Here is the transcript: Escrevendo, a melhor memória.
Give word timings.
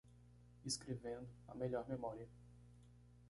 Escrevendo, 0.65 1.29
a 1.47 1.53
melhor 1.53 1.87
memória. 1.87 2.27